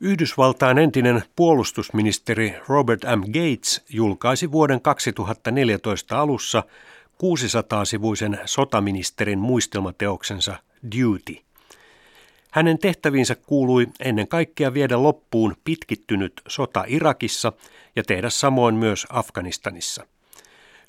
[0.00, 3.20] Yhdysvaltain entinen puolustusministeri Robert M.
[3.20, 6.64] Gates julkaisi vuoden 2014 alussa
[7.22, 11.36] 600-sivuisen sotaministerin muistelmateoksensa Duty.
[12.50, 17.52] Hänen tehtäviinsä kuului ennen kaikkea viedä loppuun pitkittynyt sota Irakissa
[17.96, 20.06] ja tehdä samoin myös Afganistanissa.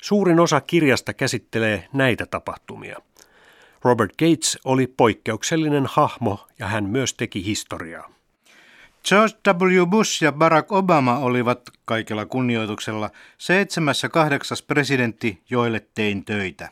[0.02, 2.98] Suurin osa kirjasta käsittelee näitä tapahtumia.
[3.84, 8.19] Robert Gates oli poikkeuksellinen hahmo ja hän myös teki historiaa.
[9.08, 9.86] George W.
[9.86, 16.68] Bush ja Barack Obama olivat kaikella kunnioituksella seitsemäs ja kahdeksas presidentti, joille tein töitä.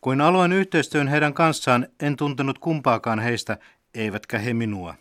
[0.00, 3.58] Kuin aloin yhteistyön heidän kanssaan, en tuntenut kumpaakaan heistä,
[3.94, 4.94] eivätkä he minua.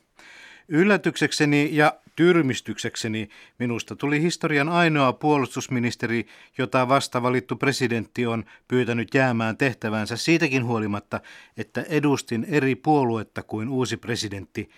[0.68, 3.30] Yllätyksekseni ja tyrmistyksekseni
[3.60, 6.27] minusta tuli historian ainoa puolustusministeri,
[6.58, 11.22] jota vasta valittu presidentti on pyytänyt jäämään tehtävänsä siitäkin huolimatta,
[11.58, 14.70] että edustin eri puoluetta kuin uusi presidentti,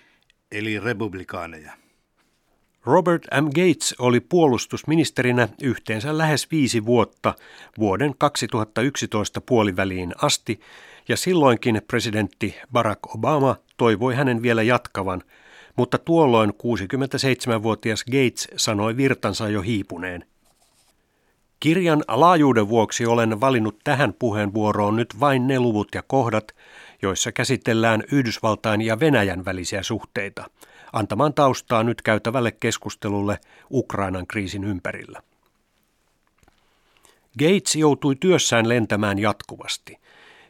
[0.52, 1.74] eli republikaaneja.
[2.86, 3.46] Robert M.
[3.46, 7.34] Gates oli puolustusministerinä yhteensä lähes viisi vuotta
[7.78, 10.60] vuoden 2011 puoliväliin asti,
[11.08, 15.24] ja silloinkin presidentti Barack Obama toivoi hänen vielä jatkavan,
[15.76, 20.26] mutta tuolloin 67-vuotias Gates sanoi virtansa jo hiipuneen.
[21.60, 26.56] Kirjan laajuuden vuoksi olen valinnut tähän puheenvuoroon nyt vain ne luvut ja kohdat,
[27.02, 30.50] joissa käsitellään Yhdysvaltain ja Venäjän välisiä suhteita,
[30.94, 33.40] antamaan taustaa nyt käytävälle keskustelulle
[33.72, 35.22] Ukrainan kriisin ympärillä.
[37.40, 39.98] Gates joutui työssään lentämään jatkuvasti.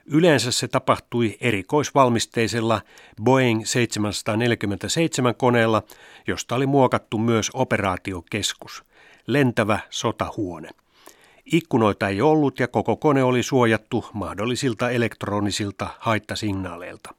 [0.06, 2.82] Yleensä se tapahtui erikoisvalmisteisella
[3.24, 5.84] Boeing 747 koneella,
[6.28, 8.84] josta oli muokattu myös operaatiokeskus,
[9.28, 10.70] lentävä sotahuone.
[11.46, 17.14] Ikkunoita ei ollut ja koko kone oli suojattu mahdollisilta elektronisilta haittasignaaleilta.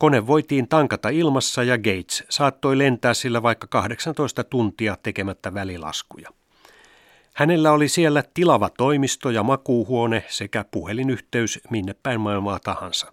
[0.00, 6.28] Kone voitiin tankata ilmassa ja Gates saattoi lentää sillä vaikka 18 tuntia tekemättä välilaskuja.
[7.34, 13.12] Hänellä oli siellä tilava toimisto ja makuuhuone sekä puhelinyhteys minne päin maailmaa tahansa.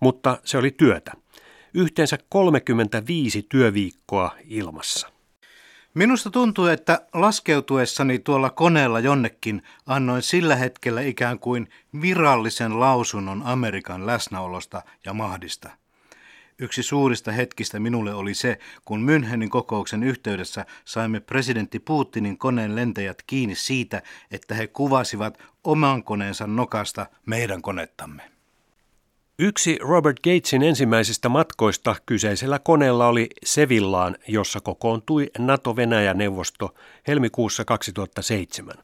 [0.00, 1.12] Mutta se oli työtä.
[1.74, 5.08] Yhteensä 35 työviikkoa ilmassa.
[5.94, 11.68] Minusta tuntuu, että laskeutuessani tuolla koneella jonnekin annoin sillä hetkellä ikään kuin
[12.00, 15.70] virallisen lausunnon Amerikan läsnäolosta ja mahdista.
[16.58, 23.22] Yksi suurista hetkistä minulle oli se, kun Münchenin kokouksen yhteydessä saimme presidentti Putinin koneen lentäjät
[23.26, 28.22] kiinni siitä, että he kuvasivat oman koneensa nokasta meidän konettamme.
[29.38, 36.74] Yksi Robert Gatesin ensimmäisistä matkoista kyseisellä koneella oli Sevillaan, jossa kokoontui NATO-Venäjä-neuvosto
[37.06, 38.74] helmikuussa 2007.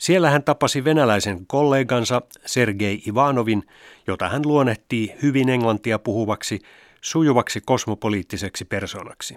[0.00, 3.62] Siellä hän tapasi venäläisen kollegansa Sergei Ivanovin,
[4.06, 6.60] jota hän luonnehtii hyvin englantia puhuvaksi,
[7.04, 9.36] sujuvaksi kosmopoliittiseksi persoonaksi.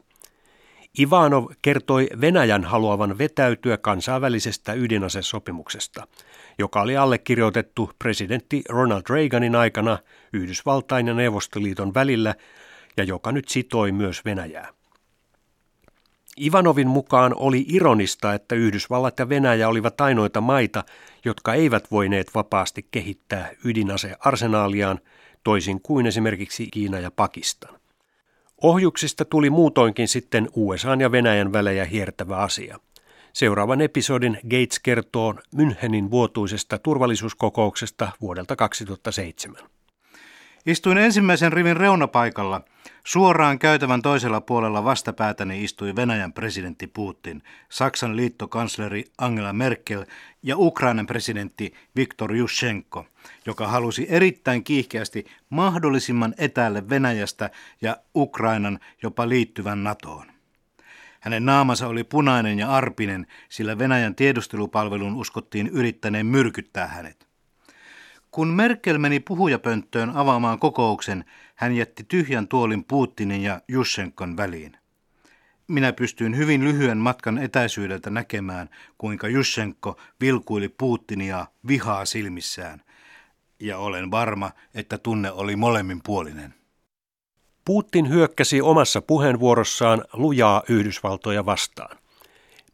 [0.99, 6.07] Ivanov kertoi Venäjän haluavan vetäytyä kansainvälisestä ydinasesopimuksesta,
[6.59, 9.97] joka oli allekirjoitettu presidentti Ronald Reaganin aikana
[10.33, 12.35] Yhdysvaltain ja Neuvostoliiton välillä
[12.97, 14.69] ja joka nyt sitoi myös Venäjää.
[16.41, 20.83] Ivanovin mukaan oli ironista, että Yhdysvallat ja Venäjä olivat ainoita maita,
[21.25, 24.99] jotka eivät voineet vapaasti kehittää ydinasearsenaaliaan,
[25.45, 27.75] toisin kuin esimerkiksi Kiina ja Pakistan.
[28.61, 32.79] Ohjuksista tuli muutoinkin sitten USA ja Venäjän välejä hiertävä asia.
[33.33, 39.55] Seuraavan episodin Gates kertoo Münchenin vuotuisesta turvallisuuskokouksesta vuodelta 2007.
[40.65, 42.61] Istuin ensimmäisen rivin reunapaikalla.
[43.03, 50.05] Suoraan käytävän toisella puolella vastapäätäni istui Venäjän presidentti Putin, Saksan liittokansleri Angela Merkel
[50.43, 53.05] ja Ukrainan presidentti Viktor Yushchenko,
[53.45, 57.49] joka halusi erittäin kiihkeästi mahdollisimman etäälle Venäjästä
[57.81, 60.27] ja Ukrainan jopa liittyvän NATOon.
[61.19, 67.27] Hänen naamansa oli punainen ja arpinen, sillä Venäjän tiedustelupalvelun uskottiin yrittäneen myrkyttää hänet.
[68.31, 71.25] Kun Merkel meni puhujapönttöön avaamaan kokouksen,
[71.55, 74.77] hän jätti tyhjän tuolin Putinin ja Jussenkon väliin.
[75.67, 82.81] Minä pystyin hyvin lyhyen matkan etäisyydeltä näkemään, kuinka Jussenko vilkuili Putinia vihaa silmissään.
[83.59, 86.53] Ja olen varma, että tunne oli molemminpuolinen.
[87.65, 91.97] Putin hyökkäsi omassa puheenvuorossaan lujaa Yhdysvaltoja vastaan.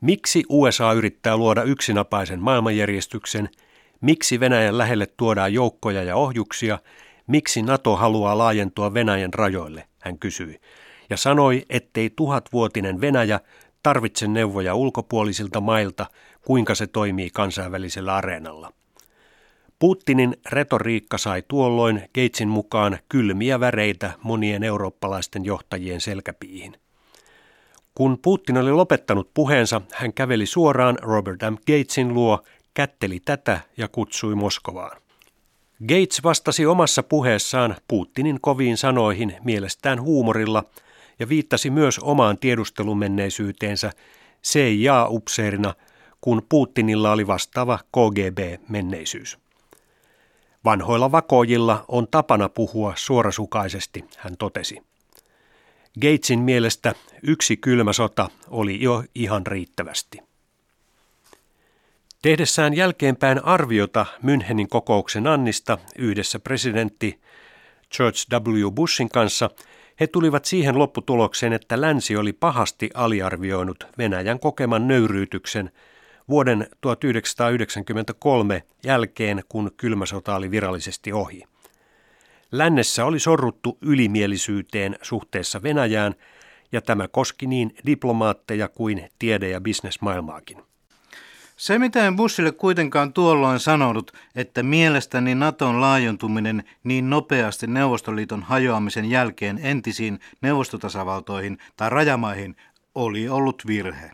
[0.01, 3.50] Miksi USA yrittää luoda yksinäpäisen maailmanjärjestyksen–
[4.01, 6.80] Miksi Venäjän lähelle tuodaan joukkoja ja ohjuksia?
[7.27, 9.88] Miksi NATO haluaa laajentua Venäjän rajoille?
[10.00, 10.60] Hän kysyi.
[11.10, 13.39] Ja sanoi, ettei tuhatvuotinen Venäjä
[13.84, 16.06] tarvitse neuvoja ulkopuolisilta mailta,
[16.45, 18.74] kuinka se toimii kansainvälisellä areenalla.
[19.81, 26.74] Putinin retoriikka sai tuolloin Gatesin mukaan kylmiä väreitä monien eurooppalaisten johtajien selkäpiihin.
[27.95, 31.56] Kun Putin oli lopettanut puheensa, hän käveli suoraan Robert M.
[31.56, 32.44] Gatesin luo,
[32.74, 35.01] kätteli tätä ja kutsui Moskovaan.
[35.88, 40.63] Gates vastasi omassa puheessaan Putinin koviin sanoihin mielestään huumorilla
[41.19, 43.92] ja viittasi myös omaan tiedustelumenneisyyteensä
[44.44, 45.74] CIA-upseerina,
[46.22, 49.40] kun Putinilla oli vastaava KGB-menneisyys.
[50.66, 54.81] Vanhoilla vakoojilla on tapana puhua suorasukaisesti, hän totesi.
[56.02, 60.19] Gatesin mielestä yksi kylmä sota oli jo ihan riittävästi.
[62.22, 67.22] Tehdessään jälkeenpäin arviota Münchenin kokouksen Annista yhdessä presidentti
[67.98, 68.72] George W.
[68.72, 69.50] Bushin kanssa,
[70.00, 75.72] he tulivat siihen lopputulokseen, että länsi oli pahasti aliarvioinut Venäjän kokeman nöyryytyksen
[76.31, 81.44] vuoden 1993 jälkeen, kun kylmä sota oli virallisesti ohi.
[82.51, 86.16] Lännessä oli sorruttu ylimielisyyteen suhteessa Venäjään,
[86.72, 90.57] ja tämä koski niin diplomaatteja kuin tiede- ja bisnesmaailmaakin.
[91.57, 99.10] Se, mitä en Bushille kuitenkaan tuolloin sanonut, että mielestäni Naton laajentuminen niin nopeasti Neuvostoliiton hajoamisen
[99.10, 102.56] jälkeen entisiin neuvostotasavaltoihin tai rajamaihin
[102.95, 104.12] oli ollut virhe.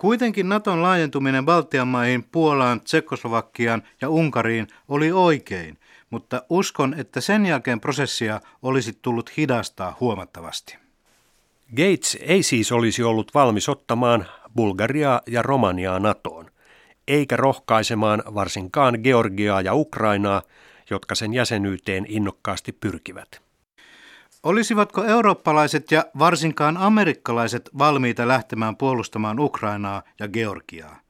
[0.00, 5.78] Kuitenkin Naton laajentuminen Baltian maihin, Puolaan, Tsekkoslovakiaan ja Unkariin oli oikein,
[6.10, 10.76] mutta uskon, että sen jälkeen prosessia olisi tullut hidastaa huomattavasti.
[11.70, 14.26] Gates ei siis olisi ollut valmis ottamaan
[14.56, 16.50] Bulgariaa ja Romaniaa NATOon,
[17.08, 20.42] eikä rohkaisemaan varsinkaan Georgiaa ja Ukrainaa,
[20.90, 23.49] jotka sen jäsenyyteen innokkaasti pyrkivät.
[24.42, 31.00] Olisivatko eurooppalaiset ja varsinkaan amerikkalaiset valmiita lähtemään puolustamaan Ukrainaa ja Georgiaa?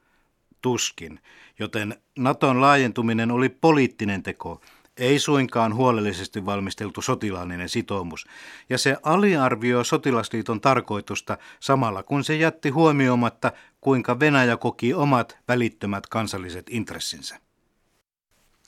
[0.60, 1.20] Tuskin,
[1.58, 4.60] joten Naton laajentuminen oli poliittinen teko,
[4.96, 8.26] ei suinkaan huolellisesti valmisteltu sotilaallinen sitoumus,
[8.70, 16.06] ja se aliarvioi sotilasliiton tarkoitusta samalla kun se jätti huomioimatta, kuinka Venäjä koki omat välittömät
[16.06, 17.40] kansalliset intressinsä.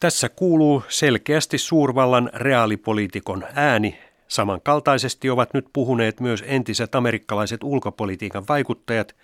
[0.01, 3.99] Tässä kuuluu selkeästi suurvallan reaalipoliitikon ääni.
[4.33, 9.17] Samankaltaisesti ovat nyt puhuneet myös entiset amerikkalaiset ulkopolitiikan vaikuttajat,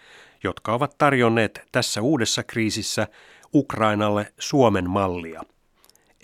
[0.45, 3.09] jotka ovat tarjonneet tässä uudessa kriisissä
[3.55, 5.43] Ukrainalle Suomen mallia–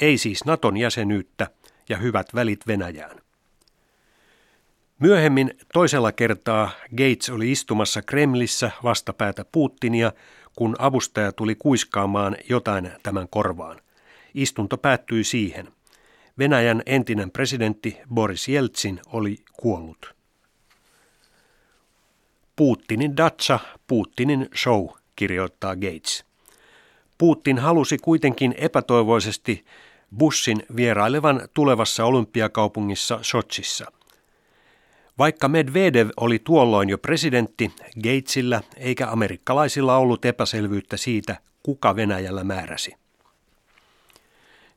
[0.00, 1.46] ei siis Naton jäsenyyttä
[1.88, 3.20] ja hyvät välit Venäjään.
[4.98, 10.12] Myöhemmin toisella kertaa Gates oli istumassa Kremlissä vastapäätä Putinia,
[10.56, 13.80] kun avustaja tuli kuiskaamaan jotain tämän korvaan.
[14.34, 15.68] Istunto päättyi siihen.
[16.38, 20.14] Venäjän entinen presidentti Boris Jeltsin oli kuollut.
[22.56, 24.86] Putinin datsa, Putinin show,
[25.16, 26.24] kirjoittaa Gates.
[27.18, 29.64] Putin halusi kuitenkin epätoivoisesti
[30.18, 33.92] Bushin vierailevan tulevassa olympiakaupungissa Sochissa.
[35.18, 37.72] Vaikka Medvedev oli tuolloin jo presidentti,
[38.02, 43.03] Gatesillä eikä amerikkalaisilla ollut epäselvyyttä siitä, kuka Venäjällä määräsi.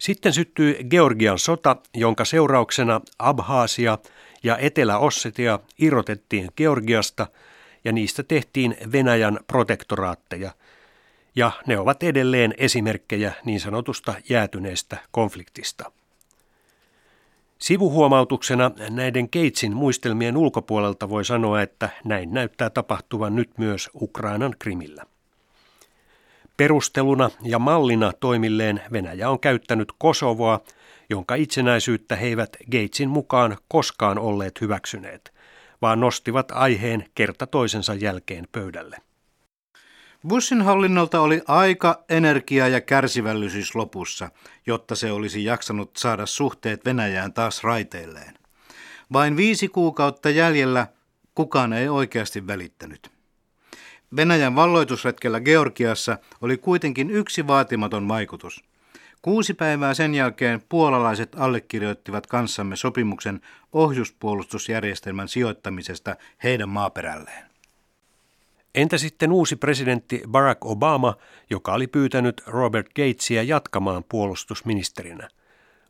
[0.08, 3.98] Sitten syttyi Georgian sota, jonka seurauksena Abhaasia
[4.44, 7.28] ja Etelä-Ossetia irrotettiin Georgiasta
[7.84, 10.52] ja niistä tehtiin Venäjän protektoraatteja–
[11.36, 15.92] ja ne ovat edelleen esimerkkejä niin sanotusta jäätyneestä konfliktista.
[17.60, 25.04] Sivuhuomautuksena näiden Keitsin muistelmien ulkopuolelta voi sanoa, että näin näyttää tapahtuvan nyt myös Ukrainan krimillä.
[26.58, 30.60] Perusteluna ja mallina toimilleen Venäjä on käyttänyt Kosovoa,
[31.10, 35.34] jonka itsenäisyyttä he eivät Gatesin mukaan koskaan olleet hyväksyneet,
[35.82, 38.98] vaan nostivat aiheen kerta toisensa jälkeen pöydälle.
[40.28, 44.30] Bushin hallinnolta oli aika, energia ja kärsivällisyys lopussa,
[44.68, 48.34] jotta se olisi jaksanut saada suhteet Venäjään taas raiteilleen.
[49.14, 50.88] Vain viisi kuukautta jäljellä
[51.36, 53.17] kukaan ei oikeasti välittänyt.
[54.16, 58.64] Venäjän valloitusretkellä Georgiassa oli kuitenkin yksi vaatimaton vaikutus.
[59.22, 63.42] Kuusi päivää sen jälkeen puolalaiset allekirjoittivat kanssamme sopimuksen
[63.74, 67.48] ohjuspuolustusjärjestelmän sijoittamisesta heidän maaperälleen.
[68.76, 71.16] Entä sitten uusi presidentti Barack Obama,
[71.50, 75.30] joka oli pyytänyt Robert Gatesia jatkamaan puolustusministerinä?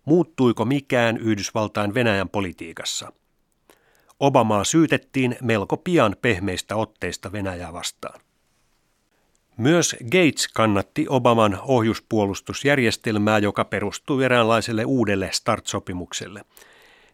[0.06, 3.12] Muuttuiko mikään Yhdysvaltain Venäjän politiikassa?
[4.20, 8.20] Obamaa syytettiin melko pian pehmeistä otteista Venäjää vastaan.
[9.58, 16.46] Myös Gates kannatti Obaman ohjuspuolustusjärjestelmää, joka perustui eräänlaiselle uudelle START-sopimukselle.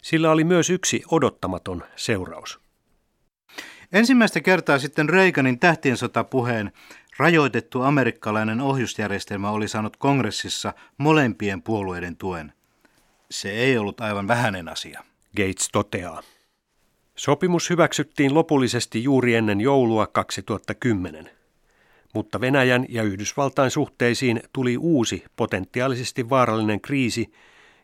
[0.01, 2.59] Sillä oli myös yksi odottamaton seuraus.
[3.93, 6.71] Ensimmäistä kertaa sitten Reaganin tähtiensotapuheen
[7.17, 12.53] rajoitettu amerikkalainen ohjusjärjestelmä oli saanut kongressissa molempien puolueiden tuen.
[13.31, 15.03] Se ei ollut aivan vähäinen asia.
[15.37, 16.23] Gates toteaa.
[17.15, 21.29] Sopimus hyväksyttiin lopullisesti juuri ennen joulua 2010,
[22.13, 27.33] mutta Venäjän ja Yhdysvaltain suhteisiin tuli uusi potentiaalisesti vaarallinen kriisi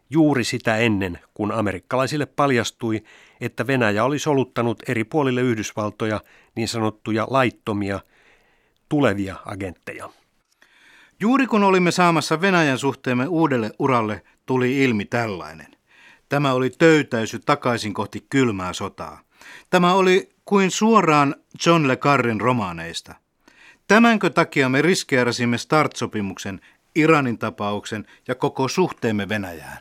[0.09, 3.03] juuri sitä ennen, kun amerikkalaisille paljastui,
[3.41, 6.21] että Venäjä oli soluttanut eri puolille Yhdysvaltoja
[6.55, 7.99] niin sanottuja laittomia
[8.89, 10.09] tulevia agentteja.
[11.19, 15.78] Juuri kun olimme saamassa Venäjän suhteemme uudelle uralle, tuli ilmi tällainen.
[16.29, 19.21] Tämä oli töytäisy takaisin kohti kylmää sotaa.
[19.69, 23.15] Tämä oli kuin suoraan John Le Carrin romaaneista.
[23.87, 26.59] Tämänkö takia me riskeerasimme START-sopimuksen,
[26.95, 29.79] Iranin tapauksen ja koko suhteemme Venäjään?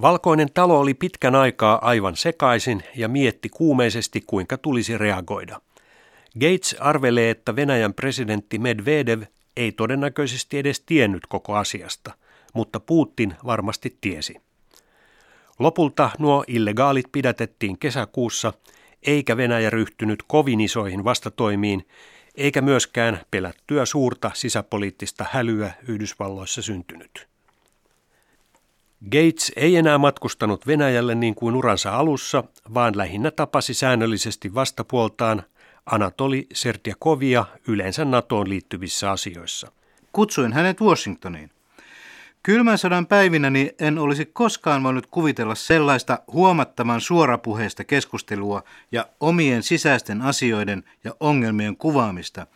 [0.00, 5.60] Valkoinen talo oli pitkän aikaa aivan sekaisin ja mietti kuumeisesti, kuinka tulisi reagoida.
[6.40, 9.22] Gates arvelee, että Venäjän presidentti Medvedev
[9.56, 12.12] ei todennäköisesti edes tiennyt koko asiasta,
[12.54, 14.45] mutta Putin varmasti tiesi.
[15.58, 18.52] Lopulta nuo illegaalit pidätettiin kesäkuussa,
[19.02, 21.88] eikä Venäjä ryhtynyt kovin isoihin vastatoimiin,
[22.34, 27.28] eikä myöskään pelättyä suurta sisäpoliittista hälyä Yhdysvalloissa syntynyt.
[29.04, 32.44] Gates ei enää matkustanut Venäjälle niin kuin uransa alussa,
[32.74, 35.42] vaan lähinnä tapasi säännöllisesti vastapuoltaan
[35.86, 39.72] Anatoli Sertiakovia yleensä NATOon liittyvissä asioissa.
[40.12, 41.50] Kutsuin hänet Washingtoniin.
[42.46, 48.62] Kylmän sodan päivinäni en olisi koskaan voinut kuvitella sellaista huomattavan suorapuheista keskustelua
[48.92, 52.46] ja omien sisäisten asioiden ja ongelmien kuvaamista,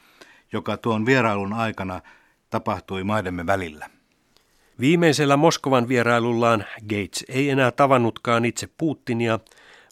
[0.52, 2.00] joka tuon vierailun aikana
[2.50, 3.90] tapahtui maidemme välillä.
[4.80, 9.38] Viimeisellä Moskovan vierailullaan Gates ei enää tavannutkaan itse Putinia,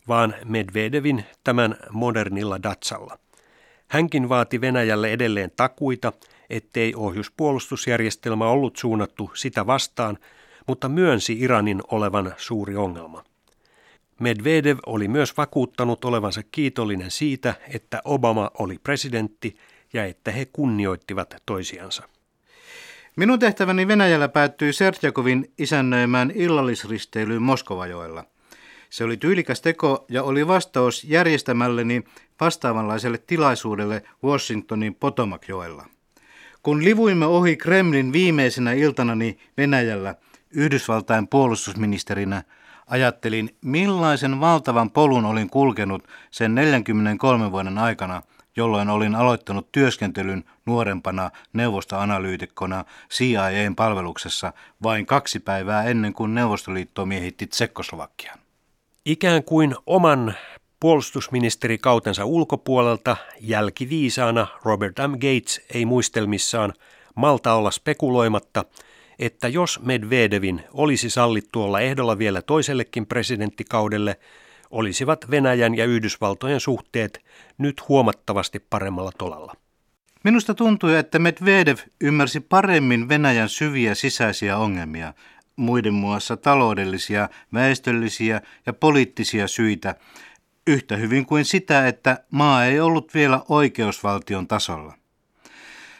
[0.08, 3.18] vaan Medvedevin tämän modernilla datsalla.
[3.88, 6.12] Hänkin vaati Venäjälle edelleen takuita,
[6.50, 10.18] ettei ohjuspuolustusjärjestelmä ollut suunnattu sitä vastaan,
[10.66, 13.24] mutta myönsi Iranin olevan suuri ongelma.
[14.20, 19.56] Medvedev oli myös vakuuttanut olevansa kiitollinen siitä, että Obama oli presidentti
[19.92, 22.02] ja että he kunnioittivat toisiansa.
[23.16, 28.24] Minun tehtäväni Venäjällä päättyi Sertjakovin isännöimään illallisristeilyyn Moskovajoella.
[28.90, 32.04] Se oli tyylikäs teko ja oli vastaus järjestämälleni
[32.40, 35.86] vastaavanlaiselle tilaisuudelle Washingtonin Potomacjoella.
[36.62, 40.14] Kun livuimme ohi Kremlin viimeisenä iltanani Venäjällä
[40.50, 42.42] Yhdysvaltain puolustusministerinä,
[42.86, 48.22] ajattelin millaisen valtavan polun olin kulkenut sen 43 vuoden aikana–
[48.58, 54.52] jolloin olin aloittanut työskentelyn nuorempana neuvostoanalyytikkona CIAn palveluksessa
[54.82, 58.38] vain kaksi päivää ennen kuin Neuvostoliitto miehitti Tsekkoslovakian.
[59.04, 60.34] Ikään kuin oman
[60.80, 65.12] puolustusministerikautensa ulkopuolelta jälkiviisaana Robert M.
[65.12, 66.72] Gates ei muistelmissaan
[67.14, 68.64] malta olla spekuloimatta,
[69.18, 74.16] että jos Medvedevin olisi sallittu olla ehdolla vielä toisellekin presidenttikaudelle–
[74.70, 77.24] olisivat Venäjän ja Yhdysvaltojen suhteet
[77.58, 79.54] nyt huomattavasti paremmalla tolalla.
[80.24, 85.14] Minusta tuntui, että Medvedev ymmärsi paremmin Venäjän syviä sisäisiä ongelmia,
[85.58, 89.94] muiden muassa taloudellisia, väestöllisiä ja poliittisia syitä,
[90.66, 94.94] yhtä hyvin kuin sitä, että maa ei ollut vielä oikeusvaltion tasolla.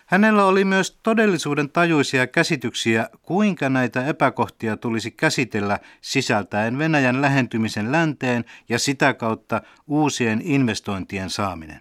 [0.07, 8.45] Hänellä oli myös todellisuuden tajuisia käsityksiä, kuinka näitä epäkohtia tulisi käsitellä sisältäen Venäjän lähentymisen länteen
[8.69, 11.81] ja sitä kautta uusien investointien saaminen.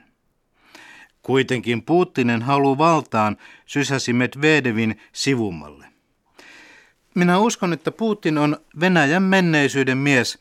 [1.22, 5.97] Kuitenkin Putinin halu valtaan sysäsi Medvedevin sivummalle.
[7.18, 10.40] Minä uskon, että Putin on Venäjän menneisyyden mies,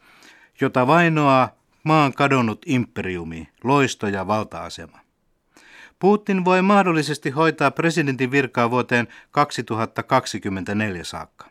[0.60, 1.48] jota vainoaa
[1.82, 4.98] maan kadonnut imperiumi, loisto ja valta-asema.
[5.98, 11.46] Putin voi mahdollisesti hoitaa presidentin virkaa vuoteen 2024 saakka.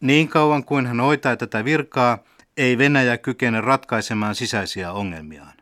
[0.00, 2.18] Niin kauan kuin hän hoitaa tätä virkaa,
[2.56, 5.55] ei Venäjä kykene ratkaisemaan sisäisiä ongelmiaan.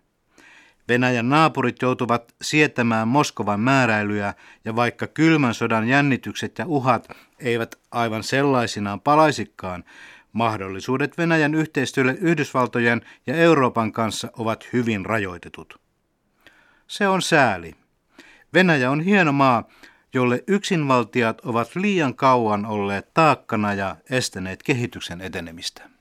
[0.88, 8.22] Venäjän naapurit joutuvat sietämään Moskovan määräilyjä ja vaikka kylmän sodan jännitykset ja uhat eivät aivan
[8.22, 9.84] sellaisinaan palaisikaan,
[10.32, 15.80] mahdollisuudet Venäjän yhteistyölle Yhdysvaltojen ja Euroopan kanssa ovat hyvin rajoitetut.
[16.86, 17.74] Se on sääli.
[18.54, 19.68] Venäjä on hieno maa,
[20.14, 25.93] jolle yksinvaltiat ovat liian kauan olleet taakkana ja estäneet kehityksen etenemistä.